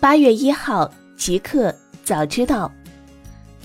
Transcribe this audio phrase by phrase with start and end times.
[0.00, 2.70] 八月一号，极客早知道。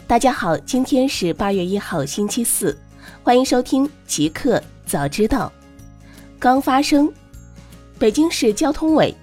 [0.07, 2.75] 大家好，今天是八月一号，星期四，
[3.21, 5.53] 欢迎收听极客早知道。
[6.39, 7.13] 刚发生，
[7.99, 9.13] 北京市交通委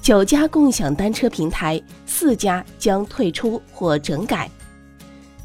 [0.00, 4.50] 九家共享单车平台四家将退出或整改。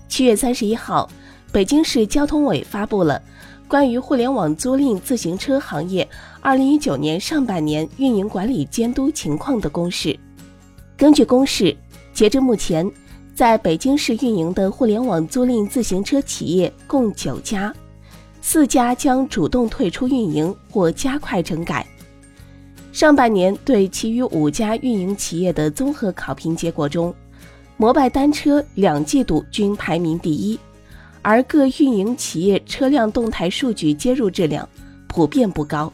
[0.08, 1.10] 七月三十一号，
[1.52, 3.22] 北京市交通委发布了
[3.68, 6.08] 关于互联网租赁自行车行业
[6.40, 10.18] 二零一九年上半年运营管理监督情况的公示。
[11.00, 11.74] 根据公示，
[12.14, 12.92] 截至目前，
[13.34, 17.74] 在北京市运营的互联网租赁自行车企业共九家，
[18.42, 21.88] 四家将主动退出运营或加快整改。
[22.92, 27.16] 上半年对其余五家运营企业的综合考评结果中，
[27.78, 30.60] 摩拜单车两季度均排名第一，
[31.22, 34.68] 而各运营企业车辆动态数据接入质量
[35.08, 35.90] 普遍不高。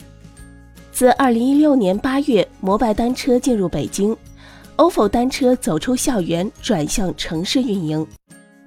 [0.92, 4.18] 自2016年8月，摩拜单车进入北京。
[4.78, 8.06] Ofo 单车走出校园，转向城市运营，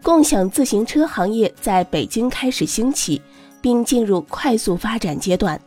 [0.03, 3.21] 共享自行车行业在北京开始兴起，
[3.61, 5.61] 并进入快速发展阶段。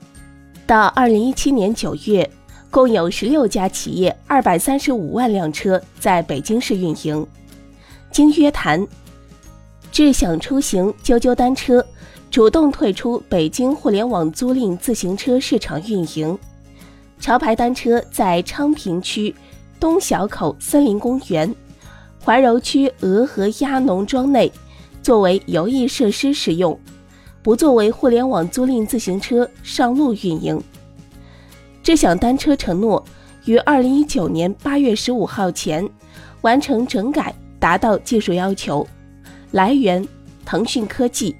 [0.65, 2.27] 到二零一七年九月，
[2.71, 7.25] 共有十六家企业，二百三十五万辆车在北京市运营。
[8.11, 8.85] 经约谈，
[9.91, 11.85] 智享出行、啾啾单车
[12.31, 16.35] 主动退出北京互联网租赁自行车市场运营。
[17.19, 19.35] 潮牌单车在昌平区。
[19.81, 21.53] 东小口森林公园、
[22.23, 24.49] 怀柔区鹅河鸭农庄内
[25.01, 26.79] 作为游艺设施使用，
[27.41, 30.61] 不作为互联网租赁自行车上路运营。
[31.81, 33.03] 智享单车承诺
[33.45, 35.89] 于二零一九年八月十五号前
[36.41, 38.87] 完成整改，达到技术要求。
[39.49, 40.07] 来源：
[40.45, 41.35] 腾讯科技。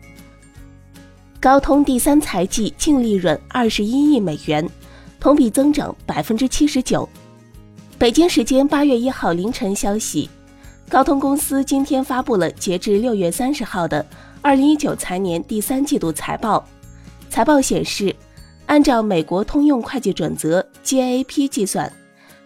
[1.40, 4.68] 高通第三财季净利润二十一亿美元，
[5.20, 7.08] 同比增长百分之七十九。
[8.02, 10.28] 北京时间八月一号凌晨消息，
[10.90, 14.04] 高通公司今天发布了截至六月三十号的
[14.42, 16.68] 二零一九财年第三季度财报。
[17.30, 18.16] 财报显示，
[18.66, 21.94] 按照美国通用会计准则 GAAP 计算，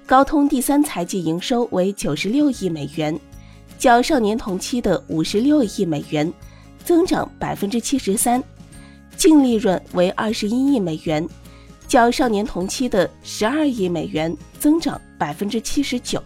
[0.06, 3.18] 高通第三财季营收为九十六亿美元，
[3.80, 6.30] 较上年同期的五十六亿美元
[6.84, 8.44] 增长百分之七十三，
[9.16, 11.26] 净利润为二十一亿美元。
[11.88, 16.22] 较上年同期的十二亿美元增长百分之七十九。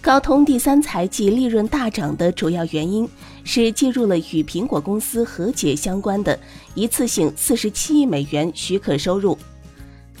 [0.00, 3.08] 高通第三财季利润大涨的主要原因
[3.44, 6.36] 是计入了与苹果公司和解相关的
[6.74, 9.38] 一次性四十七亿美元许可收入，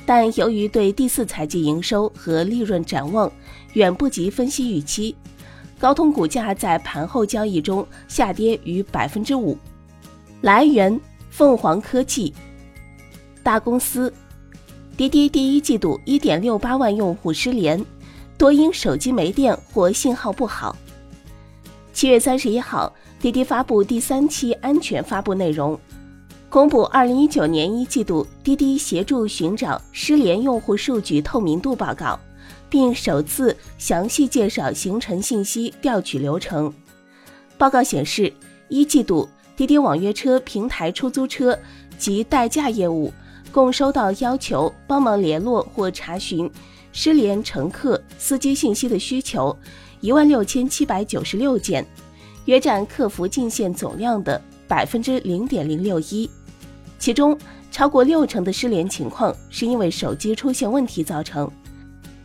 [0.06, 3.30] 但由于对第四财季营收和利润展望
[3.72, 5.16] 远不及分析预期，
[5.80, 9.58] 高通股价在盘后交易中下跌逾百分之五。
[10.42, 12.32] 来源：凤凰科技。
[13.42, 14.14] 大公司，
[14.94, 17.82] 滴滴第一季度一点六八万用户失联，
[18.36, 20.76] 多因手机没电或信号不好。
[21.94, 25.78] 七月三十一号，滴滴发布第三期安全发布内容，
[26.50, 32.20] 公布二零一九年一季度滴滴协助寻找失联用户数据透明度报告，
[32.68, 36.72] 并首次详细介绍行程信息调取流程。
[37.56, 38.30] 报告显示，
[38.68, 39.26] 一季度
[39.56, 41.58] 滴滴网约车平台出租车
[41.96, 43.10] 及代驾业务。
[43.52, 46.50] 共收到要求帮忙联络或查询
[46.90, 49.56] 失联乘客、司机信息的需求
[50.00, 51.86] 一万六千七百九十六件，
[52.46, 56.28] 约占客服进线总量的百分之零点零六一。
[56.98, 57.38] 其中，
[57.70, 61.50] 超过六成的失联情况是因为手机出现问题造成，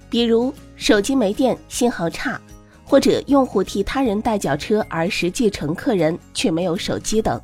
[0.09, 2.39] 比如手机没电、信号差，
[2.83, 7.39] 或者用户替他人代叫车而实际乘客人却没有手机等。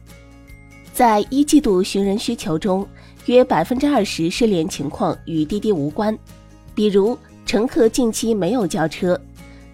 [0.94, 2.88] 在一季度寻人需求中，
[3.26, 6.18] 约百分之二十失联情况与滴滴无关，
[6.76, 9.20] 比如乘客近期没有叫车，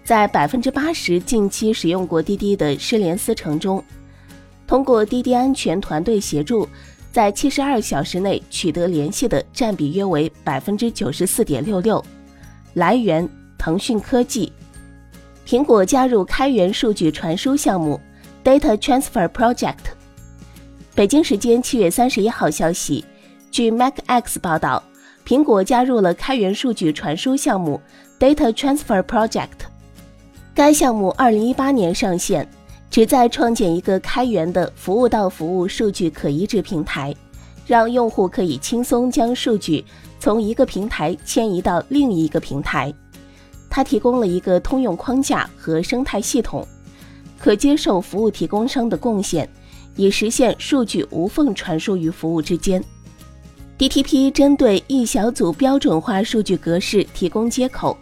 [0.04, 3.82] 在百分之八十近期使用过滴滴的失联司乘中，
[4.66, 6.68] 通过滴滴安全团队协助，
[7.10, 12.04] 在七十二小时内取得联系的占比约为百分之九十四点六六。
[12.74, 14.52] 来源：腾讯科技。
[15.44, 18.00] 苹果加入开源数据传输项目
[18.44, 19.74] Data Transfer Project。
[20.94, 23.04] 北京时间七月三十一号消息。
[23.50, 24.80] 据 MacX 报道，
[25.26, 27.80] 苹果加入了开源数据传输项目
[28.18, 29.48] Data Transfer Project。
[30.54, 32.48] 该项目2018年上线，
[32.90, 37.12] 旨在创建一个开源的服务到服务数据可移植平台，
[37.66, 39.84] 让用户可以轻松将数据
[40.20, 42.94] 从一个平台迁移到另一个平台。
[43.68, 46.64] 它提供了一个通用框架和生态系统，
[47.36, 49.48] 可接受服务提供商的贡献，
[49.96, 52.82] 以实现数据无缝传输于服务之间。
[53.80, 57.96] DTP 针对一小组标准化数据格式提供接口，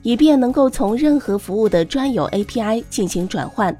[0.00, 3.76] 以便能够从任何服务的专有 API 进行转换，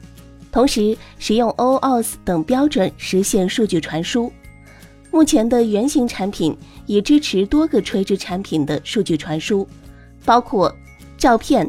[0.52, 4.30] 同时使用 OAuth 等标准实现数据传输。
[5.10, 6.54] 目前的原型产品
[6.84, 9.66] 已支持多个垂直产品的数据传输，
[10.26, 10.70] 包括
[11.16, 11.66] 照片、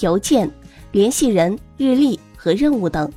[0.00, 0.50] 邮件、
[0.90, 3.10] 联系人、日历和任务等。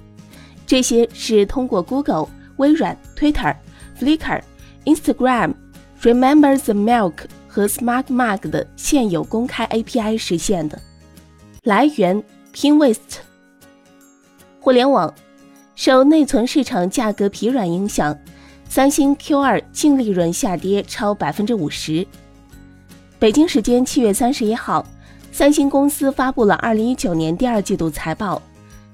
[0.65, 3.53] 这些是通过 Google、微软、Twitter、
[3.99, 4.41] Flickr、
[4.85, 5.53] Instagram、
[6.05, 7.13] Remember the Milk
[7.47, 10.79] 和 SmartMag 的现有公开 API 实现的。
[11.63, 12.23] 来源
[12.53, 12.99] ：Pinterest。
[14.59, 15.11] 互联网
[15.73, 18.15] 受内存市场价格疲软影响。
[18.69, 22.05] 三星 Q2 净利润下跌超百分之五十。
[23.17, 24.85] 北京时间七月三十一号，
[25.31, 28.39] 三星公司发布了二零一九年第二季度财报。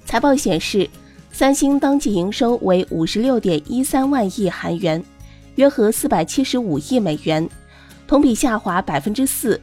[0.06, 0.90] 财报显示，
[1.34, 5.04] 三星当季营收为五十六点一三万亿韩元，
[5.56, 7.48] 约合四百七十五亿美元，
[8.08, 9.60] 同比下滑百分之四。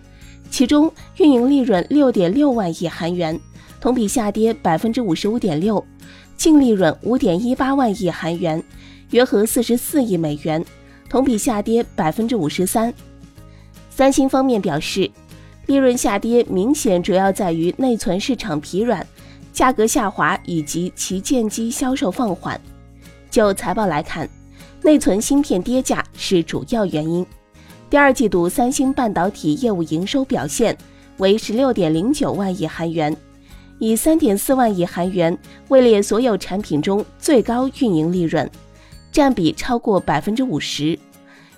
[0.50, 3.38] 其中，运营利润六点六万亿韩元，
[3.80, 5.84] 同比下跌百分之五十五点六，
[6.36, 8.62] 净利润五点一八万亿韩元。
[9.10, 10.64] 约合四十四亿美元，
[11.08, 12.92] 同比下跌百分之五十三。
[13.90, 15.10] 三星方面表示，
[15.66, 19.06] 利润下跌明显主要在于内存市场疲软、
[19.52, 22.60] 价格下滑以及旗舰机销售放缓。
[23.30, 24.28] 就财报来看，
[24.88, 27.26] 内存芯片跌价是主要原因。
[27.90, 30.74] 第二季度三星半导体业务营收表现
[31.18, 33.14] 为十六点零九万亿韩元，
[33.78, 35.36] 以三点四万亿韩元
[35.68, 38.50] 位列所有产品中最高运营利润。
[39.12, 40.98] 占比超过百分之五十，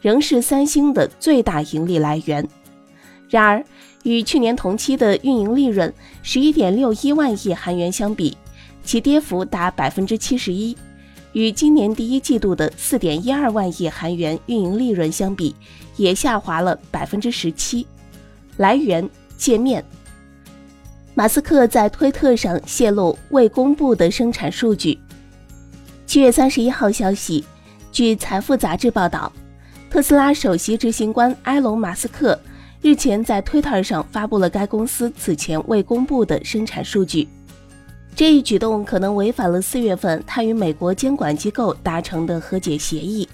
[0.01, 2.45] 仍是三星的最大盈利来源。
[3.29, 3.65] 然而，
[4.03, 5.95] 与去年同期的运营利润
[6.25, 8.37] 十一点六一万亿韩元相比，
[8.83, 10.75] 其跌幅达百分之七十一；
[11.33, 15.55] 与今年第一季度的四点一二万亿韩元运营利润相比，
[15.97, 17.87] 也下滑了百分之十七。
[18.57, 19.85] 来源：界面。
[21.15, 24.99] 马斯克在推特上泄露未公布的生产数据。
[26.07, 27.45] 七月三十一号消息，
[27.93, 29.33] 据《财富》杂志报道，
[29.89, 32.39] 特斯拉首席执行官埃隆·马斯克
[32.81, 37.29] 日前在推特上发布了该公司此前未公布的生产数据。
[38.15, 43.29] 这一举动可能违反了四月份他与美国监管机构达成的和解协议。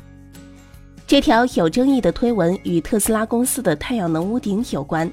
[1.06, 5.10] 这条有争议的推文与特斯拉公司的太阳能屋顶有关。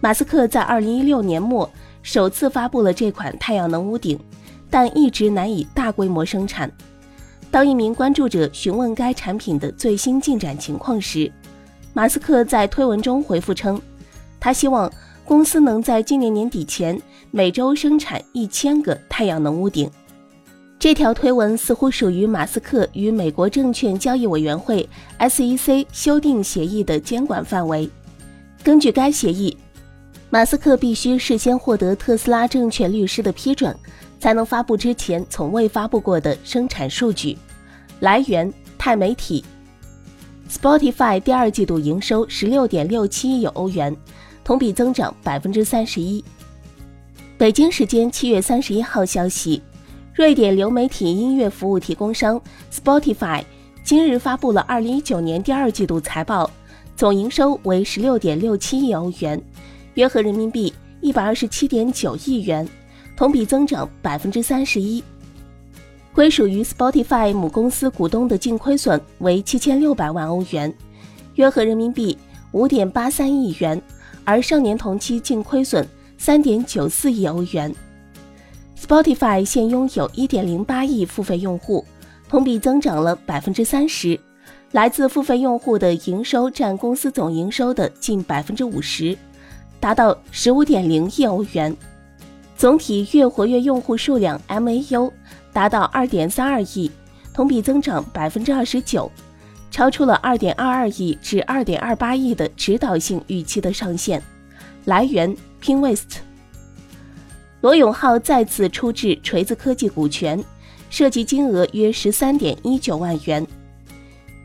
[0.00, 1.70] 马斯克在二零一六年末
[2.02, 4.18] 首次发布了这款太阳能屋顶。
[4.74, 6.72] 但一直难以大规模生产。
[7.50, 11.30] 当一名关注者询问该产品的最新进展情况时，
[11.92, 13.78] 马斯克在推文中回复称，
[14.40, 14.90] 他希望
[15.24, 19.90] 公司能在今年年底前每周生产一千个太阳能屋顶。
[20.78, 24.88] 这条推文似乎属于马斯克与美国证券交易委员会
[25.18, 27.88] （SEC） 修订协议的监管范围。
[28.64, 29.56] 根据该协议，
[30.30, 33.74] 马斯克必须事先获得特斯拉证券律师的批准。
[34.22, 37.36] 才能发布之前从未发布过的生产数据。
[37.98, 39.44] 来源：钛媒体。
[40.48, 43.96] Spotify 第二季度营收十六点六七亿欧元，
[44.44, 46.22] 同比增长百分之三十一。
[47.38, 49.62] 北京时间七月三十一号消息，
[50.14, 52.40] 瑞典流媒体音乐服务提供商
[52.70, 53.42] Spotify
[53.84, 56.50] 今日发布了二零一九年第二季度财报，
[56.96, 59.42] 总营收为十六点六七亿欧元，
[59.94, 62.68] 约合人民币一百二十七点九亿元。
[63.14, 65.04] 同比增长百分之三十一，
[66.14, 70.72] 归属于 Spotify 母公司股东的净亏损为七千六百万欧元，
[71.34, 72.16] 约合人民币
[72.52, 73.80] 五点八三亿元，
[74.24, 75.86] 而上年同期净亏损
[76.18, 77.74] 三点九四亿欧元。
[78.80, 81.84] Spotify 现拥有一点零八亿付费用户，
[82.28, 84.18] 同比增长了百分之三十，
[84.72, 89.16] 来自付费用户的营收占公司总营收的近百分之五十，
[89.78, 91.76] 达到十五点零亿欧元。
[92.56, 95.10] 总体月活跃用户数量 MAU
[95.52, 96.90] 达到二点三二亿，
[97.34, 99.10] 同比增长百分之二十九，
[99.72, 104.22] 超出了二点二二亿至二点二八亿的指导性预期的上限。
[104.84, 106.18] 来源：Pinterest。
[107.62, 110.44] 罗永浩再次出质锤子科技股权，
[110.90, 113.46] 涉及金额约十三点一九万元。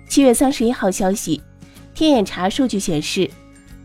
[0.08, 1.42] 七月三十一号消息，
[1.94, 3.30] 天眼查数据显示，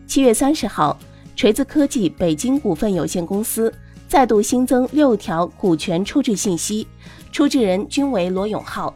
[0.06, 0.96] 七月三十号，
[1.34, 3.72] 锤子科技北京股份有限公司。
[4.06, 6.86] 再度新增六条股权出质信息，
[7.32, 8.94] 出质人均为罗永浩。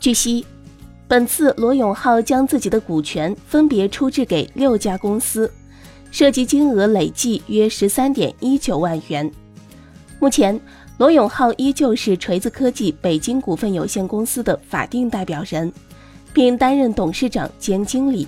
[0.00, 0.46] 据悉，
[1.06, 5.50] 本次罗永浩将自己的股权分别出质给六家公司，
[6.10, 9.30] 涉及金额累计约十三点一九万元。
[10.18, 10.58] 目前，
[10.98, 15.72] 罗永浩依旧是锤子科技北京股份有限公司的法定代表人，
[16.32, 18.26] 并担任董事长兼经理。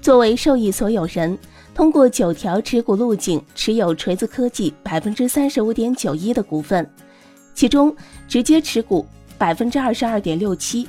[0.00, 1.38] 作为受益所有人。
[1.74, 6.86] 通过九条持股路径持有锤子科技百分之三十五点九一的股份，
[7.54, 7.96] 其中
[8.28, 9.06] 直接持股
[9.38, 10.86] 百分之二十二点六七。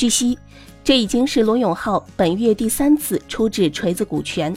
[0.00, 0.38] 据悉，
[0.82, 4.56] 这已经是罗永浩本月第三次出质锤子股权。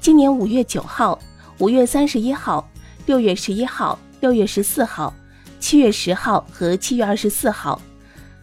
[0.00, 1.18] 今年五月九号、
[1.58, 2.66] 五月三十一号、
[3.04, 5.12] 六月十一号、六月十四号、
[5.60, 7.78] 七月十号和七月二十四号，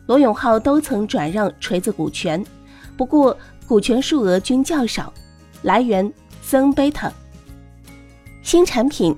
[0.06, 2.46] 罗永浩都曾转让锤子股权，
[2.96, 5.12] 不过股权数额均较少。
[5.64, 6.14] 来源
[6.48, 7.10] ：Zen Beta。
[8.44, 9.18] 新产品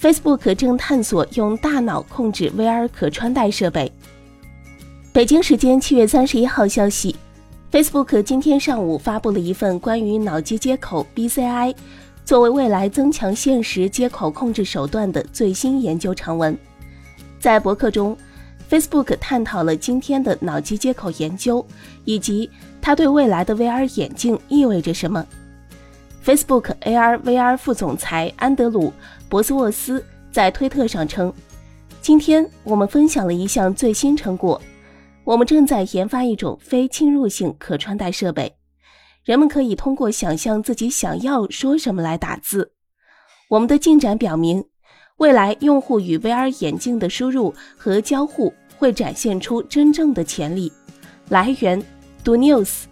[0.00, 3.92] ：Facebook 正探索用大脑控制 VR 可穿戴设备。
[5.16, 7.16] 北京时间七月三十一号消息
[7.72, 11.74] ，Facebook 今天上午发布了一份关于脑机接口 BCI
[12.22, 16.54] 作为未来增强现实接口控制手段的最新研究长文。
[17.40, 18.14] 在博客中
[18.68, 21.66] ，Facebook 探讨了今天的脑机接口研究，
[22.04, 22.50] 以及
[22.82, 25.26] 它对未来的 VR 眼镜意味着什么。
[26.22, 28.88] Facebook AR/VR 副总裁安德鲁·
[29.30, 31.32] 博斯沃斯在推特上称
[32.02, 34.60] ：“今天我们分享了一项最新成果，
[35.26, 38.54] 我们正在研发一种非侵入性可穿戴设备，
[39.24, 42.70] 人们可以通过想象自己想要说什么来打字。
[43.48, 44.64] 我们的进展表明，
[45.16, 50.72] 未来用户与 VR 眼镜的输入和交互会展现出真正的潜力。”
[51.28, 51.82] 来源
[52.22, 52.84] ：Do News。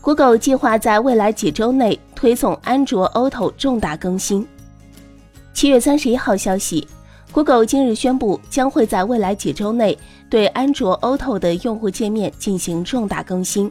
[0.00, 4.44] Google 计划在未来几周内推送安卓 Auto 重大更新。
[5.54, 6.88] 七月三十一号消息
[7.36, 9.98] ，Google 今日宣布将会在未来几周内
[10.30, 13.70] 对安卓 Auto 的用户界面进行重大更新。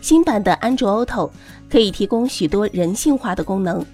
[0.00, 1.30] 新版的安卓 Auto
[1.68, 3.84] 可以提供许多人性化的功能。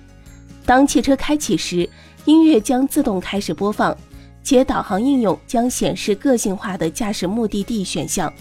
[0.64, 1.90] 当汽车开启时，
[2.24, 3.96] 音乐将自动开始播放，
[4.44, 8.32] 且导航应用将显示个性化的驾驶目的地选项。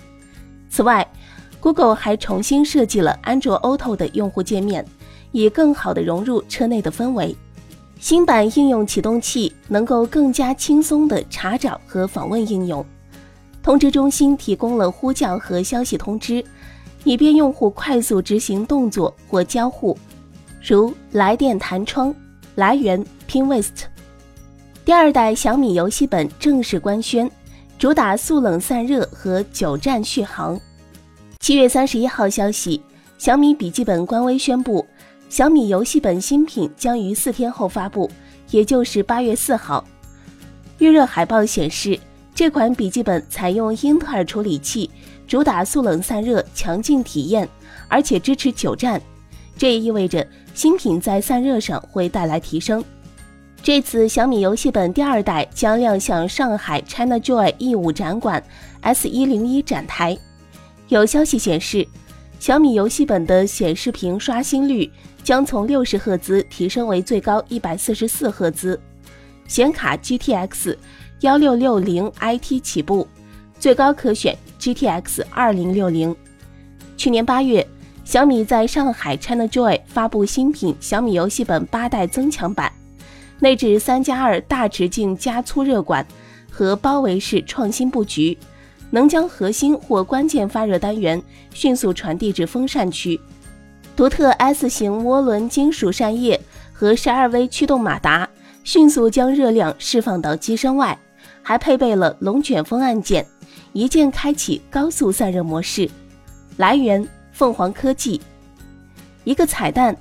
[0.69, 1.03] 此外
[1.59, 4.85] ，Google 还重新设计了安卓 Auto 的用户界面，
[5.31, 7.35] 以更好地融入车内的氛围。
[8.00, 12.84] 新版应用启动器能够更加轻松地查找和访问应用。
[13.62, 16.44] 通知中心提供了呼叫和消息通知，
[17.03, 19.98] 以便用户快速执行动作或交互，
[20.65, 22.15] 如来电弹窗。
[22.56, 23.84] 来源：Pinwest。
[24.86, 27.29] 第二代小米游戏本正式官宣，
[27.77, 30.60] 主打速冷散热和久战续航。
[31.41, 32.82] 七月三十一号消息，
[33.18, 34.86] 小米笔记本官微宣布，
[35.29, 38.09] 小米游戏本新品将于四天后发布，
[38.50, 39.86] 也就是八月四号。
[40.79, 41.98] 预热海报显示，
[42.33, 44.89] 这款笔记本采用英特尔处理器，
[45.27, 47.48] 主打速冷散热、强劲体验，
[47.88, 49.00] 而且支持久战。
[49.55, 52.83] 这也意味着新品在散热上会带来提升。
[53.62, 58.43] 这次小米游戏本第二代将亮相上海 ChinaJoy E 五展馆
[58.81, 60.17] S 一零一展台。
[60.88, 61.86] 有消息显示，
[62.39, 64.89] 小米游戏本的显示屏刷新率
[65.29, 68.81] 将从六十赫兹提升为最高一百四十四赫兹，
[69.48, 70.75] 显卡 GTX
[71.19, 73.07] 幺六六零 IT 起步，
[73.59, 76.15] 最高可选 GTX 二零六零。
[76.98, 77.63] 去年八月，
[78.03, 82.74] 小米在上海 ChinaJoy 发布新品小米游戏本八代增强版，
[83.38, 86.03] 内置三加二大直径加粗热管
[86.50, 88.36] 和包围式创新布局。
[88.89, 91.21] 能将核心或关键发热单元
[91.53, 93.21] 迅速传递至风扇区，
[94.00, 96.39] 独特 S 型涡轮金属扇叶
[96.72, 98.29] 和十二 V 驱动马达
[98.63, 100.98] 迅速将热量释放到机身外，
[101.44, 103.27] 还配备了龙卷风按键，
[103.74, 105.89] 一键开启高速散热模式。
[106.56, 108.22] 来源：凤凰科技。
[109.25, 109.94] 一个彩蛋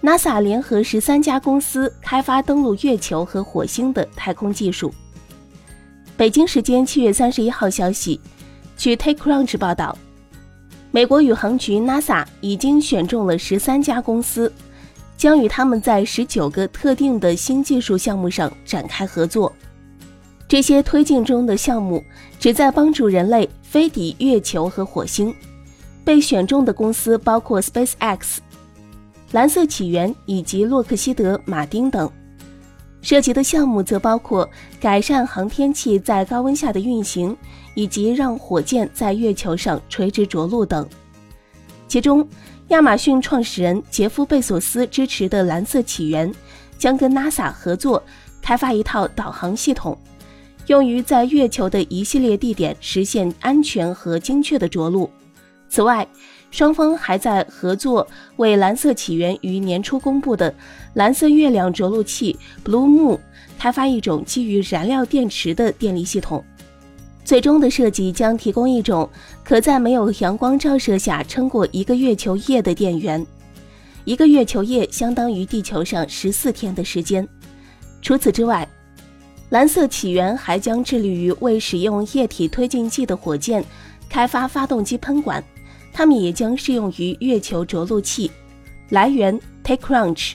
[0.00, 4.94] ：NASA 联合十三家公司开发登陆月球和火星的太空技术。
[6.16, 8.20] 北京时间七月三十一号消息，
[8.76, 9.98] 据 TechCrunch 报道，
[10.94, 14.52] 美国宇航局 NASA 已经选中了十三家公司，
[15.16, 19.52] 将与他们在十九个特定的新技术项目上展开合作。
[20.46, 22.00] 这些推进中的项目
[22.38, 25.34] 旨在帮助人类飞抵月球和火星。
[26.04, 28.36] 被选中的公司包括 SpaceX、
[29.32, 32.08] 蓝色起源以及洛克希德·马丁等。
[33.02, 34.48] 涉及的项目则包括
[34.78, 37.36] 改善航天器在高温下的运行，
[37.74, 40.88] 以及让火箭在月球上垂直着陆等。
[41.86, 42.26] 其中，
[42.68, 46.32] 亚马逊创始人杰夫·贝索斯支持的蓝色起源
[46.78, 48.02] 将跟 NASA 合作
[48.40, 49.96] 开发一套导航系统，
[50.66, 55.08] 用于在月球的一系列地点实现安全和精确的着陆。
[55.68, 56.06] 此外，
[56.50, 60.54] 双方还在合作，为蓝色起源于年初公布的
[60.94, 63.18] 蓝色月亮着陆器 Blue Moon
[63.58, 66.44] 开发一种基于燃料电池的电力系统。
[67.24, 69.08] 最终的设计将提供一种
[69.42, 73.26] 可在没有阳光照射下撑过一个月球夜的电源。
[74.04, 77.26] 一个月球夜相当于地球上十四天的时间。
[78.02, 78.68] 除此之外，
[79.48, 83.64] 蓝色起源还将致力于为使用液体推进剂的火箭
[84.10, 85.42] 开发发动机喷管，
[85.90, 88.30] 它们也将适用于月球着陆器。
[88.90, 90.34] 来源：TechCrunch。